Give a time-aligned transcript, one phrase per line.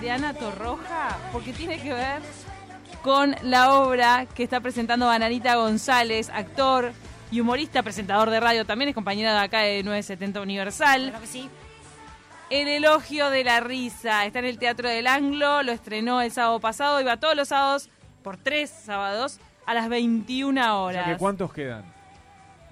[0.00, 2.20] de Ana Torroja porque tiene que ver
[3.02, 6.92] con la obra que está presentando Bananita González, actor
[7.30, 11.02] y humorista, presentador de radio, también es compañera de acá de 970 Universal.
[11.10, 11.48] Claro que sí.
[12.50, 16.58] El elogio de la risa está en el Teatro del Anglo, lo estrenó el sábado
[16.60, 17.88] pasado y va todos los sábados,
[18.24, 21.04] por tres sábados, a las 21 O horas.
[21.04, 21.84] sea que ¿Cuántos quedan?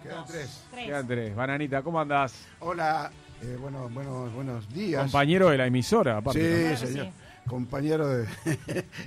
[0.02, 0.64] Quedan tres.
[0.72, 0.86] Tres.
[0.86, 1.36] Quedan tres.
[1.36, 2.34] Bananita, ¿cómo andás?
[2.58, 3.10] Hola,
[3.42, 5.02] eh, bueno, bueno, buenos días.
[5.02, 6.76] Compañero de la emisora, aparte.
[6.76, 6.88] Sí, ¿no?
[6.88, 7.06] Señor.
[7.06, 7.12] sí.
[7.48, 8.26] Compañero de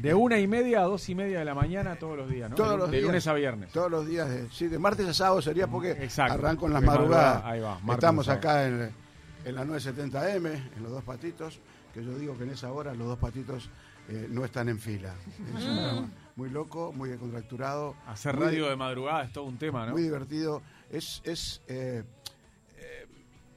[0.02, 2.56] De una y media a dos y media de la mañana todos los días, ¿no?
[2.56, 3.08] Todos de, los de días.
[3.08, 3.72] lunes a viernes.
[3.72, 6.34] todos los días, de, sí, de martes a sábado sería porque Exacto.
[6.34, 7.36] arranco en las madrugadas.
[7.44, 8.90] madrugada, ahí va, martes Estamos acá en,
[9.46, 11.60] en la 970M, en los dos patitos,
[11.94, 13.70] que yo digo que en esa hora los dos patitos
[14.10, 15.14] eh, no están en fila.
[15.56, 17.96] Es un programa muy loco, muy contracturado.
[18.08, 19.92] Hacer muy- radio de madrugada es todo un tema, ¿no?
[19.92, 20.64] Muy divertido.
[20.90, 22.02] Es, es eh,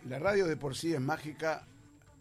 [0.09, 1.67] la radio de por sí es mágica,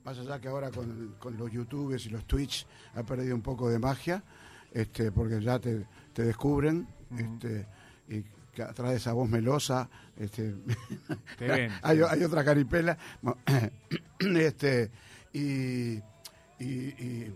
[0.06, 2.66] más allá que ahora con, con los youtubers y los Twitch
[2.96, 4.24] ha perdido un poco de magia,
[4.72, 7.66] este, porque ya te, te descubren, este,
[8.10, 8.24] y
[8.54, 10.54] que atrás de esa voz melosa, este,
[11.38, 11.72] Te ven.
[11.82, 12.98] hay, hay otra caripela,
[14.20, 14.92] este,
[15.34, 16.02] y, y,
[16.60, 17.36] y-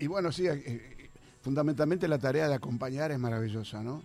[0.00, 4.02] y bueno, sí, eh, fundamentalmente la tarea de acompañar es maravillosa, ¿no?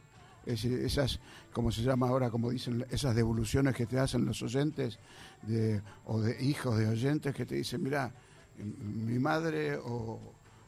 [0.49, 1.19] Es decir, esas,
[1.53, 4.97] como se llama ahora, como dicen, esas devoluciones que te hacen los oyentes
[5.43, 8.11] de, o de hijos de oyentes que te dicen, mira,
[8.57, 10.19] mi madre o,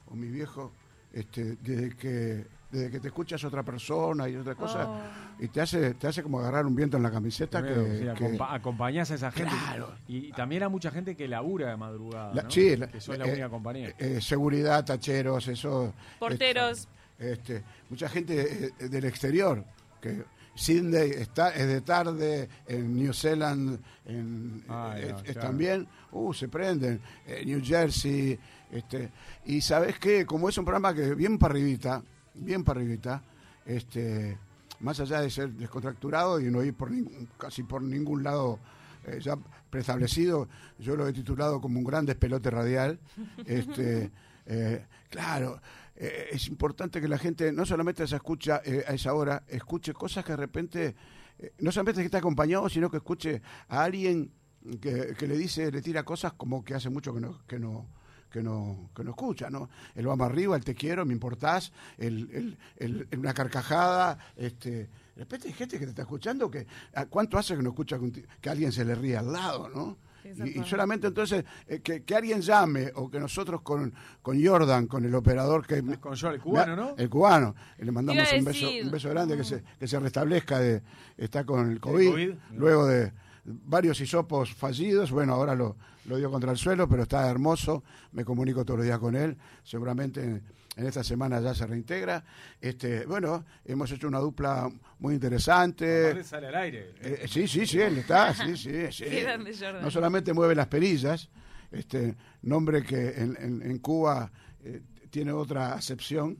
[0.08, 0.72] o mi viejo,
[1.14, 5.44] este, desde que desde que te escuchas otra persona y otra cosa, Oh.
[5.44, 8.10] y te hace, te hace como agarrar un viento en la camiseta que, sí, que-
[8.38, 9.52] acompa- acompañás a esa gente.
[9.66, 9.94] Claro.
[10.08, 12.34] Y también a mucha gente que labura de madrugada.
[12.34, 12.50] La- ¿no?
[12.50, 13.90] sí, la- que son la eh, única compañía.
[13.90, 15.94] eh, eh, seguridad, tacheros, eso.
[16.18, 16.80] Porteros.
[16.80, 19.64] Este, este, mucha gente eh, del exterior,
[20.02, 20.24] que
[20.56, 25.48] Sydney está, es de tarde, en New Zealand en, Ah, eh, es- claro.
[25.48, 28.38] también, uh, se prenden, eh, New Jersey,
[28.72, 29.12] este,
[29.46, 33.22] y sabes qué, como es un programa que bien para arribita, bien para arribita,
[33.66, 34.38] este,
[34.82, 36.90] más allá de ser descontracturado y no ir por
[37.38, 38.60] casi por ningún lado
[39.06, 39.38] eh, ya
[39.70, 40.48] preestablecido,
[40.80, 43.00] yo lo he titulado como un gran despelote radial.
[43.46, 44.12] Este,
[44.48, 45.62] eh, claro,
[46.04, 49.94] eh, es importante que la gente no solamente se escucha eh, a esa hora, escuche
[49.94, 50.96] cosas que de repente,
[51.38, 54.32] eh, no solamente que está acompañado, sino que escuche a alguien
[54.82, 57.86] que, que le dice, le tira cosas como que hace mucho que no, que no,
[58.32, 59.70] que no, que no escucha, ¿no?
[59.94, 64.70] El vamos arriba, el te quiero, me importás, el, el- el- una carcajada, este,
[65.16, 68.00] de repente hay gente que te está escuchando que ¿a ¿cuánto hace que no escucha
[68.42, 69.98] que alguien se le ríe al lado, ¿no?
[70.24, 75.06] Y, solamente entonces eh, que, que alguien llame o que nosotros con, con Jordan, con
[75.06, 76.96] el operador que Con Joel, el cubano, ¿no?
[76.98, 80.60] el cubano, y le mandamos un beso, un beso grande que se, que se restablezca
[80.60, 80.82] de
[81.18, 82.34] está con el COVID, COVID?
[82.52, 83.12] luego de
[83.44, 88.24] varios hisopos fallidos, bueno, ahora lo, lo dio contra el suelo, pero está hermoso, me
[88.24, 90.42] comunico todos los días con él, seguramente
[90.76, 92.24] en, esta semana ya se reintegra.
[92.60, 96.24] Este, bueno, hemos hecho una dupla muy interesante.
[96.24, 96.94] Sale al aire.
[97.02, 99.06] Eh, sí, sí, sí, él está, sí, sí, sí.
[99.82, 101.30] No solamente mueve las perillas,
[101.72, 104.32] este nombre que en, en- en Cuba
[104.64, 106.38] eh, tiene otra acepción,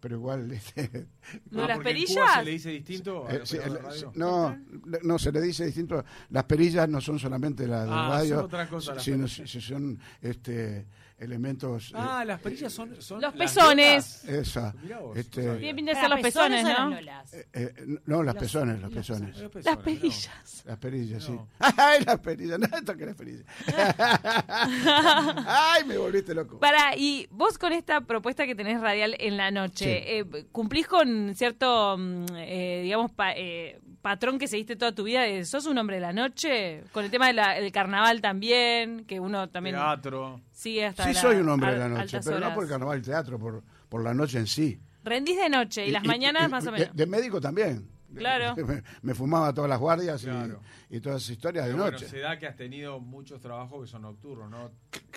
[0.00, 1.06] pero igual este,
[1.50, 2.34] ¿No, las perillas?
[2.38, 3.78] se le dice distinto eh, sí, el-
[4.14, 4.54] no,
[5.02, 6.04] no, se le dice distinto.
[6.30, 9.46] Las perillas no son solamente las de Ah, radio, son otra cosa las sino si-
[9.46, 10.86] si son este,
[11.24, 11.90] elementos.
[11.90, 14.22] eh, Ah, las perillas son, son Los las pezones.
[14.26, 14.46] lolas.
[14.48, 14.74] esa.
[15.00, 15.42] Vos, este.
[15.56, 16.96] Tiene pinta de ser los pezones, ¿no?
[16.98, 17.16] eh,
[17.52, 17.74] eh,
[18.06, 19.36] no, las Los- pezones, los los pezones.
[19.64, 20.62] Las perillas.
[20.64, 21.32] Las perillas, sí.
[21.32, 21.48] No.
[21.58, 22.58] ¡Ay, las perillas!
[22.58, 23.44] No, esto que las perillas.
[24.48, 26.58] ¡Ay, me volviste loco!
[26.58, 31.34] Para, y vos con esta propuesta que tenés radial en la noche, eh, ¿cumplís con
[31.34, 35.22] cierto, mm, eh, digamos, pa- eh, patrón que seguiste toda tu vida?
[35.22, 36.82] de ¿Sos un hombre de la noche?
[36.92, 40.40] Con el tema de del carnaval también, que uno también Teatro.
[40.54, 42.96] Sigue hasta Sí, la- soy un hombre de la noche, pero no por el carnaval
[42.98, 44.80] del teatro, por, por la noche en sí.
[45.04, 46.96] Rendís de noche y, las mañanas y- más o de- menos.
[46.96, 47.88] De, médico también.
[48.14, 48.54] Claro.
[48.64, 50.60] Me, me fumaba todas las guardias y- Claro.
[50.88, 52.08] y, todas esas historias de Pero bueno, noche.
[52.08, 54.70] se da que has tenido muchos trabajos que son nocturnos, ¿no?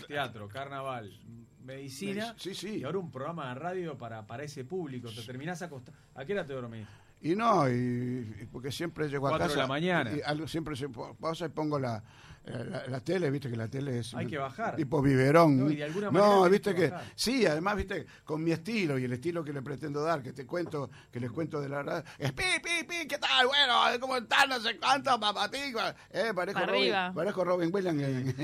[0.08, 1.12] Teatro, carnaval,
[1.64, 2.34] medicina.
[2.38, 2.78] Sí, sí.
[2.80, 5.10] Y ahora un programa de radio para, para ese público.
[5.12, 6.00] Te terminás acostando.
[6.16, 6.88] ¿A qué hora te dormís?
[7.22, 7.74] Y no, y,
[8.42, 9.62] y porque siempre llego a Cuatro de casa.
[9.64, 10.12] la mañana.
[10.16, 12.04] Y, algo siempre se pausa y pongo la,
[12.46, 14.14] eh, la, la tele, viste que la tele es.
[14.14, 14.76] Hay que bajar.
[14.76, 15.58] Tipo biberón.
[15.66, 16.94] No, y de alguna manera No, viste que.
[17.16, 20.46] Sí, además, viste, con mi estilo y el estilo que le pretendo dar, que te
[20.46, 22.06] cuento, que les cuento de la verdad.
[22.20, 23.48] Es pi, pi, pi, ¿qué tal?
[23.48, 24.48] Bueno, ¿cómo estás?
[24.48, 25.96] No sé cuánto, papatica.
[26.12, 27.12] Eh, parezco Pa' Robin, arriba.
[27.16, 28.36] parezco Robin Williams.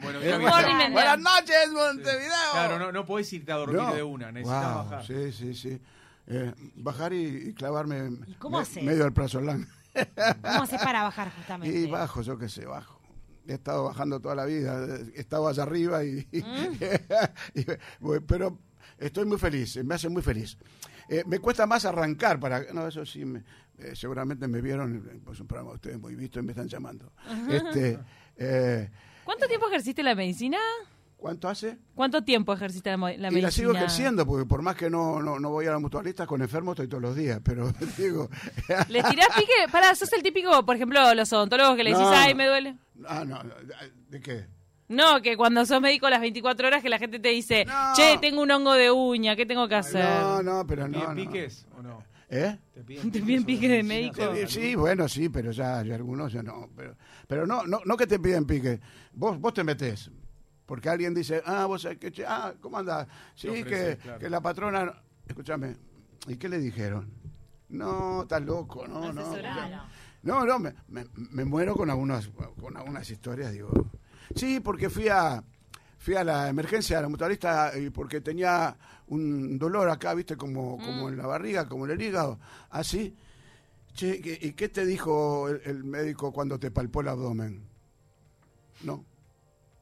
[0.00, 0.20] Bueno.
[0.20, 2.52] Buenas noches, Montevideo.
[2.52, 3.94] Claro, no, no podés irte a dormir No.
[3.94, 5.04] de una, necesitas Wow, bajar.
[5.06, 5.80] Sí, sí, sí.
[6.26, 9.68] Eh, bajar y, y clavarme ¿Y cómo medio del plazo blanco.
[10.42, 11.78] ¿Cómo haces para bajar justamente?
[11.78, 12.98] Y bajo, yo qué sé, bajo.
[13.46, 16.78] he estado bajando toda la vida, he estado allá arriba y, Mm.
[17.54, 18.58] y- pero
[18.98, 20.56] estoy muy feliz, me hace muy feliz.
[21.08, 23.44] Eh, me cuesta más arrancar para, no, eso sí, me-
[23.78, 26.68] eh, seguramente me vieron, eh, pues un programa de ustedes muy visto y me están
[26.68, 27.12] llamando.
[27.50, 27.98] Este,
[28.36, 28.90] eh,
[29.24, 30.58] ¿Cuánto tiempo ejerciste la medicina?
[31.24, 31.78] ¿Cuánto hace?
[31.94, 33.40] ¿Cuánto tiempo ejerciste la, la y medicina?
[33.46, 36.42] la sigo ejerciendo, porque por más que no, no, no voy a la mutualista, con
[36.42, 38.28] enfermo estoy todos los días, pero digo...
[38.90, 39.52] ¿Le tirás pique?
[39.72, 42.76] Pará, sos el típico, por ejemplo, los odontólogos que le decís, No, ay, me duele.
[43.08, 43.54] ah, no, no,
[44.10, 44.46] ¿de qué?
[44.88, 47.94] No, que cuando sos médico las 24 horas que la gente te dice, No.
[47.96, 50.04] che, tengo un hongo de uña, ¿qué tengo que hacer?
[50.04, 50.98] No, no, pero ¿Te no.
[50.98, 51.14] piden no.
[51.32, 52.04] piques o no?
[52.28, 52.58] ¿Eh?
[52.74, 54.22] ¿Te piden ¿Te piden piques de médico?
[54.34, 56.68] Sí, sí, bueno, sí, pero ya, ya algunos ya no.
[56.76, 56.94] Pero,
[57.26, 58.78] pero no, no, no que te piden pique.
[59.14, 60.10] Vos, vos te metés.
[60.66, 63.06] Porque alguien dice, ah, vos sabés que, che, ah, ¿cómo andás?
[63.34, 64.18] Sí, que, claro.
[64.18, 65.76] que la patrona, escúchame,
[66.26, 67.10] ¿y qué le dijeron?
[67.68, 69.22] No, estás loco, no, no.
[70.22, 72.28] No, no, me, me, me muero con algunas,
[72.60, 73.70] con algunas historias, digo.
[74.34, 75.44] Sí, porque fui a,
[75.98, 78.74] fui a la emergencia de la mutualista y porque tenía
[79.08, 82.38] un dolor acá, viste, como, como en la barriga, como en el hígado,
[82.70, 83.14] así.
[83.92, 87.62] Che, ¿qué- ¿y qué te dijo el, el médico cuando te palpó el abdomen?
[88.82, 89.04] No,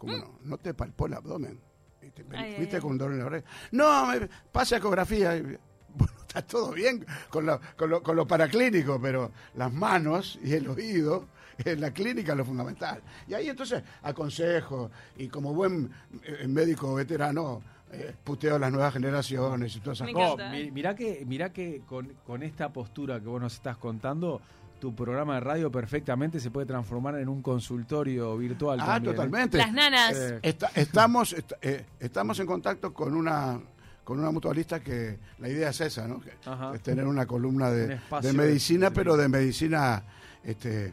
[0.03, 0.39] ¿cómo no?
[0.43, 1.61] No te palpó el abdomen.
[2.01, 3.45] ¿Viste, Ay, ¿Viste ay, con dolor en la barriga?
[3.71, 5.37] No, me, pasa ecografía.
[5.37, 5.57] Y,
[5.95, 10.55] Bueno, está todo bien con lo, con, lo, con lo paraclínico, pero las manos y
[10.55, 11.29] el oído
[11.65, 13.03] en la clínica es lo fundamental.
[13.29, 15.91] Y ahí entonces aconsejo y como buen
[16.25, 17.63] eh, médico veterano
[17.93, 20.51] eh, puteo a las nuevas generaciones y todas esas Me cosas.
[20.51, 24.41] No, mirá que, mirá que con, con esta postura que vos nos estás contando,
[24.83, 28.81] tu programa de radio perfectamente se puede transformar en un consultorio virtual.
[28.81, 29.15] Ah, también, ¿eh?
[29.15, 29.59] totalmente.
[29.59, 30.13] Las nanas.
[30.17, 33.61] Eh, Está- estamos, est- eh, estamos en contacto con una
[34.03, 36.21] con una mutualista que la idea es esa, ¿no?
[36.21, 36.75] Que- Ajá.
[36.75, 40.03] es tener una columna de, de medicina, de- pero de medicina
[40.43, 40.93] este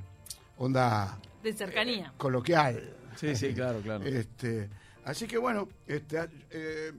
[0.60, 2.14] onda De cercanía.
[2.16, 2.94] coloquial.
[3.16, 4.06] Sí, sí, claro, claro.
[4.06, 4.70] Este,
[5.04, 6.92] así que bueno, este, eh,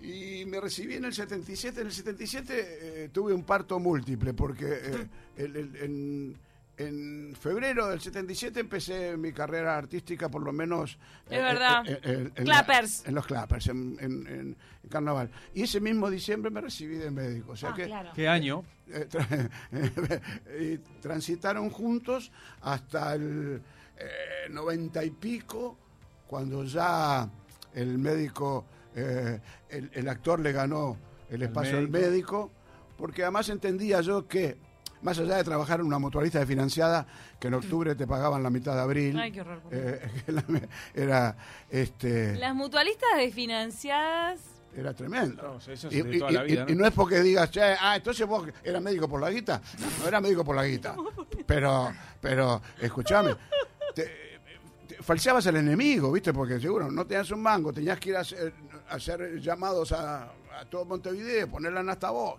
[0.00, 1.80] y me recibí en el 77.
[1.80, 6.36] En el 77 eh, tuve un parto múltiple, porque eh, el- el- en,
[6.76, 10.96] en febrero del 77 empecé mi carrera artística, por lo menos.
[11.28, 11.82] Es verdad.
[12.04, 13.04] en la- Clappers.
[13.06, 15.28] en los clappers, en, en- en- en carnaval.
[15.54, 17.52] Y ese mismo diciembre me recibí de médico.
[17.52, 18.10] O sea Ah, que claro.
[18.14, 18.62] ¿Qué año?
[18.90, 19.50] eh, tra-
[20.60, 22.30] y transitaron juntos
[22.62, 23.60] hasta el
[23.98, 25.76] eh, noventa y pico,
[26.28, 27.28] cuando ya
[27.74, 28.64] el médico,
[29.00, 29.40] eh,
[29.70, 30.96] el, el actor le ganó
[31.30, 32.10] el espacio al médico.
[32.10, 32.52] médico,
[32.96, 34.58] porque además entendía yo que,
[35.02, 37.06] más allá de trabajar en una mutualista financiada,
[37.38, 39.62] que en octubre te pagaban la mitad de abril, Ay, qué horror.
[39.70, 40.44] eh, la-
[40.94, 41.36] era,
[41.70, 44.40] este, Las mutualistas desfinanciadas.
[44.74, 45.42] era tremendo.
[45.42, 46.86] No, eso es Y, ¿no?
[46.86, 49.60] es porque digas, che, ah, entonces vos eras médico por la guita.
[49.78, 50.96] No, no era médico por la guita.
[51.46, 51.90] Pero,
[52.20, 53.34] pero, escúchame,
[55.00, 56.32] falseabas al enemigo, ¿viste?
[56.32, 58.52] Porque seguro no tenías un mango, tenías que ir a hacer,
[58.88, 62.34] a hacer llamados a, a todo Montevideo, ponerla en hasta vos.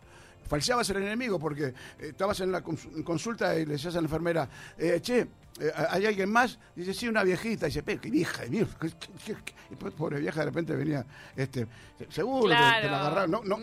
[0.48, 4.50] Falseabas al enemigo porque eh, estabas en la consulta y le decías a la enfermera,
[4.78, 5.20] eh, che,
[5.60, 6.58] eh, ¿hay alguien más?
[6.76, 7.68] Dice, sí, una viejita.
[7.68, 8.44] Dice, pero qué vieja.
[8.50, 9.54] ¿qué- qué- qué?".
[9.70, 11.68] Y pues, pobre vieja de repente venía, este,
[12.10, 13.32] seguro, te- te, la agarraron.
[13.32, 13.58] No, no,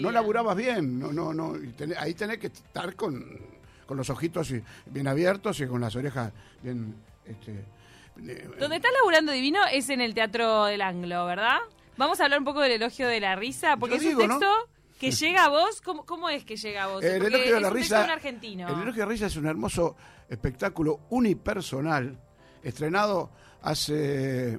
[0.00, 1.56] no, laburabas bien, no, no, no.
[1.56, 3.22] y tenés- ahí tenés que estar con,
[3.86, 4.50] con los ojitos
[4.86, 6.32] bien abiertos y con las orejas
[6.62, 6.94] bien,
[7.26, 7.64] este,
[8.58, 11.58] Donde estás laburando divino es en el Teatro del Anglo, ¿verdad?
[11.96, 14.28] Vamos a hablar un poco del elogio de la risa, porque Yo es digo, un
[14.28, 14.38] ¿no?
[14.38, 14.54] texto
[14.98, 15.80] que llega a vos.
[15.82, 17.02] ¿Cómo, cómo es que llega a vos?
[17.04, 18.04] El Porque elogio de es la un risa.
[18.04, 18.68] un argentino.
[18.68, 19.96] El elogio de la risa es un hermoso
[20.28, 22.18] espectáculo unipersonal
[22.62, 23.30] estrenado
[23.62, 24.58] hace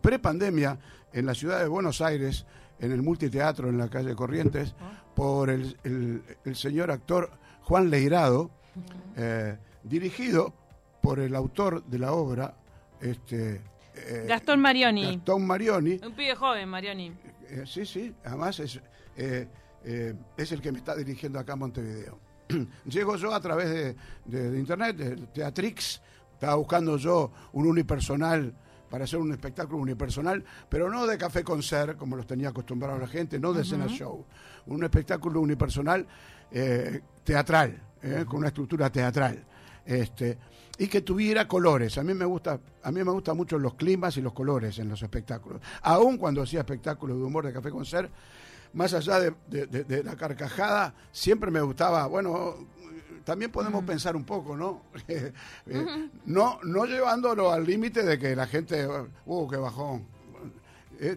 [0.00, 0.78] prepandemia
[1.12, 2.46] en la ciudad de Buenos Aires,
[2.78, 4.74] en el multiteatro en la calle Corrientes,
[5.14, 7.30] por el, el- el señor actor
[7.62, 8.50] Juan Leirado,
[9.16, 10.54] eh, dirigido
[11.02, 12.54] por el autor de la obra,
[13.00, 13.60] este
[13.94, 15.16] eh, Gastón Marioni.
[15.16, 16.00] Gastón Marioni.
[16.04, 17.12] Un pibe joven, Marioni.
[17.48, 18.80] Eh, sí, sí, además es,
[19.16, 19.48] eh,
[20.36, 22.18] es el que me está dirigiendo acá en Montevideo.
[22.86, 26.00] Llego yo a través de, de- de internet, de Teatrix,
[26.34, 28.54] estaba buscando yo un unipersonal
[28.90, 32.98] para hacer un espectáculo unipersonal, pero no de café con ser, como los tenía acostumbrado
[32.98, 34.24] la gente, no de escena show.
[34.66, 36.04] Un espectáculo unipersonal
[37.24, 37.80] teatral,
[38.26, 39.44] con una estructura teatral.
[39.84, 40.38] Este,
[40.78, 41.98] y que tuviera colores.
[41.98, 44.88] A mí me gusta, a mí me gustan mucho los climas y los colores en
[44.88, 45.60] los espectáculos.
[45.82, 48.08] Aún cuando hacía espectáculos de humor de café con ser,
[48.72, 52.54] más allá de, de- de- de la carcajada, siempre me gustaba, bueno,
[53.24, 54.82] también podemos pensar un poco, ¿no?
[55.66, 58.86] Eh, no, no llevándolo al límite de que la gente,
[59.26, 60.06] uh, qué bajón.
[60.98, 61.16] Eh,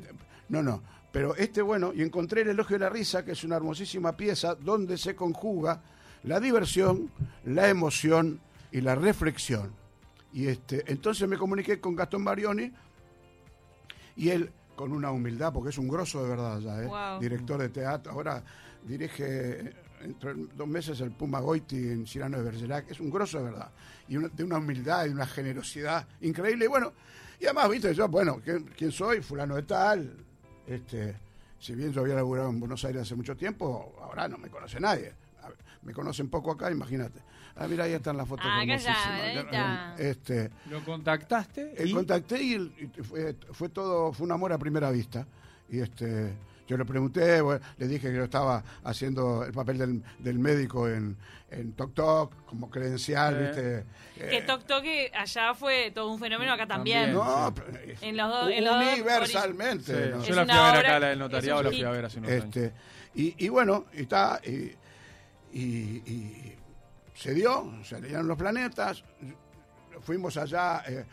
[0.49, 0.81] no, no.
[1.11, 4.55] Pero este bueno, y encontré el elogio de la risa, que es una hermosísima pieza
[4.55, 5.81] donde se conjuga
[6.23, 7.11] la diversión,
[7.45, 8.39] la emoción
[8.73, 9.71] y la reflexión.
[10.33, 12.71] Y este, entonces me comuniqué con Gastón Marioni
[14.15, 16.87] y él, con una humildad, porque es un grosso de verdad ya, ¿eh?
[16.87, 17.19] Wow.
[17.21, 18.43] director de teatro, ahora
[18.83, 23.45] dirige entre dos meses el Puma Goiti en Cirano de Bergerac, es un grosso de
[23.45, 23.71] verdad,
[24.09, 26.65] y una- de una humildad y una generosidad increíble.
[26.65, 26.91] Y bueno,
[27.39, 29.21] y además, viste, yo, bueno, ¿quién, quién soy?
[29.21, 30.17] Fulano de tal,
[30.67, 31.15] este,
[31.59, 34.79] si bien yo había laburado en Buenos Aires hace mucho tiempo, ahora no me conoce
[34.79, 35.13] nadie.
[35.43, 37.19] A ver, Me conocen poco acá, imagínate.
[37.55, 38.45] Ah, mira, ahí están las fotos.
[38.49, 39.21] Ah, acá está, hermosísimas.
[39.21, 39.95] ahí está.
[39.99, 41.73] Este, ¿Lo contactaste?
[41.77, 42.57] eh, y- contacté y,
[43.03, 45.27] fue, fue todo, fue un amor a primera vista.
[45.69, 46.33] Y este,
[46.67, 50.87] yo le pregunté, bueno, le dije que yo estaba haciendo el papel del, del médico
[50.89, 51.15] en,
[51.51, 53.45] en Tok Tok, como credencial, Eh.
[53.45, 54.29] ¿viste?
[54.29, 54.83] Que Eh, Tok Tok
[55.13, 57.13] allá fue todo un fenómeno, acá también.
[57.13, 57.23] También.
[57.23, 60.13] no, pero, eh, En los dos- en los dos universalmente.
[60.21, 62.19] Sí, yo la fui a ver acá, la del notariado, la fui a ver hace
[62.19, 62.45] unos años.
[62.45, 62.73] Este,
[63.15, 64.71] y, y bueno, y está, y,
[65.53, 66.55] y- y
[67.15, 69.03] se dio, se leyeron los planetas,
[70.01, 71.05] fuimos allá, eh,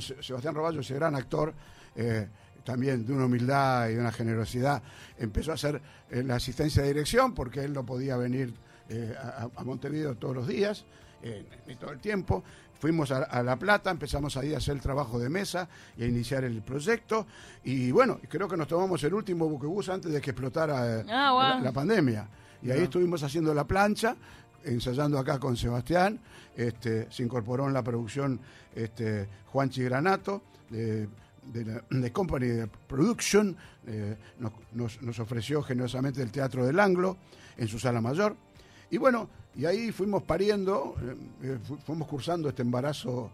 [0.00, 1.52] Se- Sebastián Roballo, ese gran actor,
[1.94, 2.28] eh,
[2.64, 4.82] también de una humildad y de una generosidad,
[5.18, 5.80] empezó a hacer
[6.10, 8.52] eh, la asistencia de dirección porque él no podía venir
[8.88, 10.84] eh, a, Montevideo todos los días,
[11.22, 12.44] eh, ni todo el tiempo.
[12.78, 16.06] Fuimos a, a La Plata, empezamos ahí a hacer el trabajo de mesa y a
[16.06, 17.26] iniciar el proyecto.
[17.64, 21.32] Y bueno, creo que nos tomamos el último buquebús antes de que explotara eh, Ah,
[21.58, 22.28] la, la pandemia.
[22.62, 24.16] Y ahí estuvimos haciendo la plancha,
[24.64, 26.20] ensayando acá con Sebastián.
[26.56, 28.40] Este, se incorporó en la producción
[28.74, 31.08] este, Juan Chigranato, de,
[31.52, 33.56] de, la, de Company de Production.
[33.86, 37.16] eh, nos, nos- nos ofreció generosamente el Teatro del Anglo
[37.56, 38.36] en su sala mayor.
[38.90, 43.30] Y bueno, y ahí fuimos pariendo, eh, eh, fu- fuimos cursando este embarazo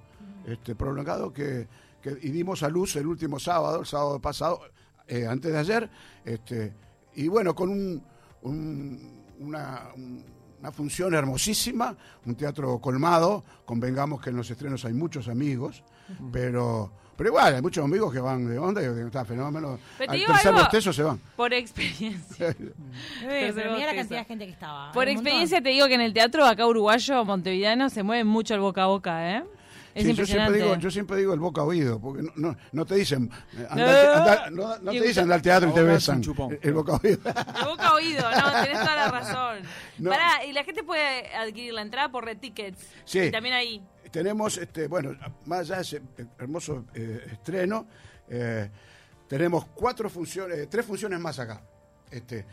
[0.46, 1.66] este, prolongado que,
[2.00, 4.60] que- y dimos a luz el último sábado, el sábado pasado,
[5.06, 5.90] eh, antes de ayer,
[6.24, 6.72] este,
[7.14, 8.02] y bueno, con un,
[8.42, 10.24] un- una, un-
[10.60, 15.82] una función hermosísima, un teatro colmado, convengamos que en los estrenos hay muchos amigos,
[16.32, 16.92] pero...
[17.16, 19.78] Pero igual, hay muchos amigos que van de onda y que está fenómeno.
[19.98, 21.20] Pero te Al se van.
[21.36, 22.54] Por experiencia.
[23.20, 24.92] Pero Tercer mira la cantidad de gente que estaba.
[24.92, 25.12] Por montón.
[25.12, 28.84] experiencia te digo que en el teatro acá uruguayo, montevideano, se mueve mucho el boca
[28.84, 29.44] a boca, ¿eh?
[29.94, 32.56] Es Sí, yo siempre, digo, yo siempre digo el boca a oído, porque no, no,
[32.72, 33.30] no te dicen,
[33.68, 34.12] anda, No.
[34.22, 36.22] anda- no, no te dicen anda al teatro y te besan.
[36.22, 36.52] chupón.
[36.52, 37.18] El, el boca a oído.
[37.18, 39.58] De boca a oído, no, tenés toda la razón.
[39.98, 40.08] No.
[40.10, 42.84] Pará, y la gente puede adquirir la entrada por Red Tickets.
[43.04, 43.20] Sí.
[43.20, 43.82] Y también ahí.
[44.12, 45.16] Tenemos, este, bueno,
[45.46, 46.02] más allá de ese
[46.38, 47.86] hermoso eh, estreno,
[48.28, 48.70] eh,
[49.26, 51.62] tenemos cuatro funciones, eh, tres funciones más acá.
[52.10, 52.44] Este,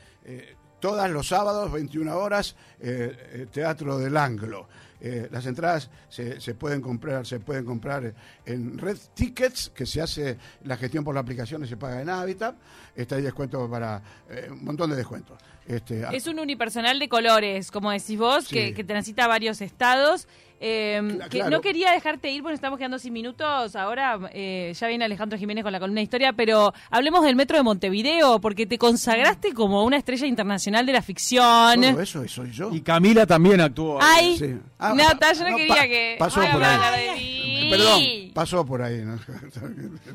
[0.80, 4.68] todas los sábados, 21 horas, eh, Teatro del Anglo.
[5.01, 8.13] Eh, las entradas se, se pueden comprar, se pueden comprar
[8.46, 12.10] en Red Tickets, que se hace la gestión por la aplicación y se paga en
[12.10, 12.56] Habitat.
[12.96, 15.38] Está ahí descuento para eh, un montón de descuentos.
[15.66, 18.56] Este, Es un unipersonal de colores, como decís vos, Sí.
[18.56, 20.28] que, que transita varios estados.
[20.62, 23.75] Eh, Cla- que no quería dejarte ir porque estamos quedando sin minutos.
[23.78, 27.56] Ahora eh, ya viene Alejandro Jiménez con la columna de historia, pero hablemos del metro
[27.58, 31.82] de Montevideo, porque te consagraste como una estrella internacional de la ficción.
[31.82, 32.72] todo eso soy yo.
[32.74, 34.00] Y Camila también actuó.
[34.01, 34.56] Ay, Sí.
[34.78, 36.16] Ah, Nata, yo no, no, quería pa- que.
[36.20, 37.38] pasó por ahí.
[37.70, 38.02] Perdón,
[38.34, 39.02] pasó por ahí.
[39.04, 39.20] ¿no?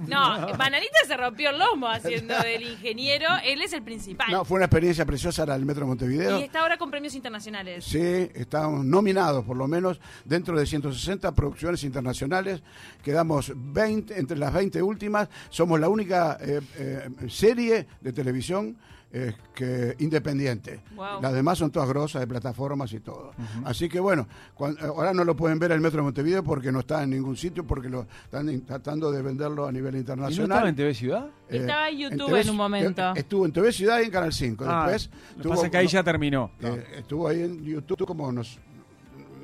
[0.09, 3.27] No, Bananita se rompió el lomo haciendo del ingeniero.
[3.45, 4.31] Él es el principal.
[4.31, 6.41] No, fue una experiencia preciosa era el Metro de Montevideo.
[6.41, 7.85] y está ahora con premios internacionales.
[7.85, 12.63] Sí, estamos nominados por lo menos dentro de 160 producciones internacionales.
[13.03, 15.29] Quedamos 20, entre las 20 últimas.
[15.51, 18.77] Somos la única eh, eh, serie de televisión
[19.17, 20.81] eh, que independiente.
[20.97, 21.23] Wow.
[21.23, 23.31] Las demás son todas grosas de plataformas y todo.
[23.65, 26.81] Así que bueno, cuan- ahora no lo pueden ver el Metro de Montevideo porque no
[26.81, 30.51] está en ningún sitio, porque lo están tratando de venderlo a nivel ¿Y no internacional.
[30.51, 31.27] estaba en TV Ciudad?
[31.49, 33.13] Eh, Estaba en YouTube TV en un momento.
[33.15, 34.65] Estuvo en TV Ciudad y en Canal 5.
[34.67, 36.51] Ah, Después lo que tuvo- pasa es que ahí ya terminó.
[36.61, 38.59] eh, estuvo ahí en YouTube como unos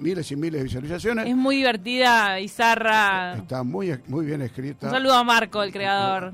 [0.00, 1.28] miles y miles de visualizaciones.
[1.28, 3.34] Es muy divertida, Izarra.
[3.36, 4.86] Está muy, muy bien escrita.
[4.86, 6.32] Un saludo a Marco, el creador.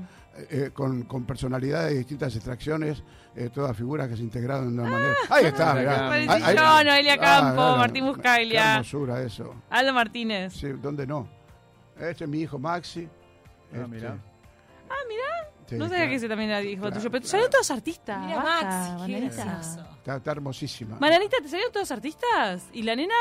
[0.51, 3.01] Eh, con, con personalidades de distintas extracciones,
[3.37, 5.15] eh, todas figuras que se integraron de una manera.
[5.29, 6.53] Ahí está, mirá.
[6.53, 8.71] Yo, Noelia Campo, Ah, Martín qué Buscaglia.
[8.73, 9.53] hermosura eso.
[9.69, 10.53] Aldo Martínez.
[10.53, 11.27] Sí, ¿dónde no?
[11.99, 13.07] Este es mi hijo Maxi.
[13.07, 14.17] Ah, Este, mirá.
[15.67, 16.09] sí, no sabía claro.
[16.09, 17.31] que ese también era hijo Claro, tuyo, pero te claro.
[17.31, 18.19] salieron todos artistas.
[18.25, 19.87] Mira, basta, Max, qué gracioso.
[19.97, 20.97] Está, está hermosísima.
[20.99, 22.63] Bananita, ¿te salieron todos artistas?
[22.73, 23.13] ¿Y la nena?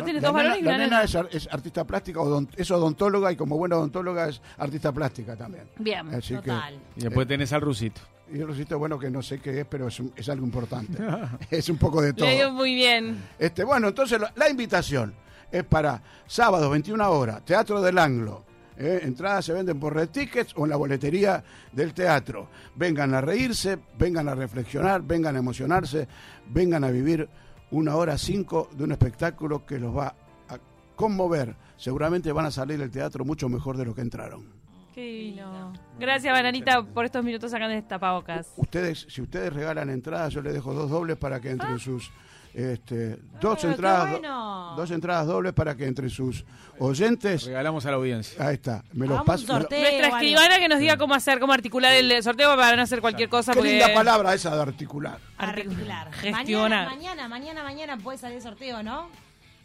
[0.00, 1.02] Porque dos varones y la una nena nena.
[1.04, 5.36] es, ar- es artista plástica, odont- es odontóloga y como buena odontóloga es artista plástica
[5.36, 5.64] también.
[5.78, 6.08] Bien.
[6.14, 6.78] Así Total.
[6.96, 8.00] Y después tenés al rusito.
[8.30, 10.44] que, y el rosito, bueno, que no sé qué es, pero es, un- es algo
[10.46, 10.98] importante.
[11.50, 12.26] es un poco de todo.
[12.26, 13.22] Le dio muy bien.
[13.38, 15.14] Este, bueno, entonces la, la invitación
[15.50, 18.44] es para sábado 21 horas, Teatro del Anglo.
[18.78, 19.00] ¿eh?
[19.02, 22.48] Entradas se venden por Red Tickets o en la boletería del teatro.
[22.74, 26.08] Vengan a reírse, vengan a reflexionar, vengan a emocionarse,
[26.48, 27.28] vengan a vivir
[27.72, 30.14] una hora cinco de un espectáculo que los va
[30.48, 30.58] a
[30.94, 31.56] conmover.
[31.76, 34.62] Seguramente van a salir del teatro mucho mejor de lo que entraron.
[34.94, 35.72] Qué divino.
[35.98, 38.52] Gracias, Bananita, por estos minutos acá en tapabocas.
[38.56, 42.10] Ustedes, si ustedes regalan entradas, yo les dejo dos dobles para que entre sus
[42.54, 44.74] este, dos Ah, qué entradas, bueno.
[44.76, 46.44] dos entradas dobles para que entre sus
[46.78, 48.46] oyentes, Regalamos a la audiencia.
[48.46, 49.44] ahí está, me los paso.
[49.46, 49.58] me lo-.
[49.68, 53.28] Nuestra escribana que nos diga cómo hacer, cómo articular el sorteo para no hacer cualquier
[53.28, 53.52] cosa.
[53.52, 55.18] Qué porque- linda palabra esa de articular.
[55.38, 56.12] Articular.
[56.12, 56.86] Gestionar.
[56.88, 59.08] Mañana, mañana, mañana, mañana puede salir el sorteo, ¿no?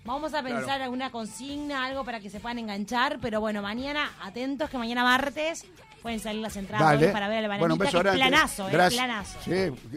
[0.05, 4.69] Vamos a pensar alguna consigna, algo para que se puedan enganchar, pero bueno, mañana, atentos
[4.69, 5.65] que mañana martes
[6.01, 8.69] pueden salir las entradas para ver a la Bueno, un bananita, beso que es planazo,
[8.69, 9.03] eh, Gracias.
[9.03, 9.39] planazo.
[9.43, 9.51] Sí,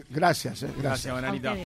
[0.09, 0.77] gracias, eh, gracias.
[0.83, 1.53] Gracias, Bananita.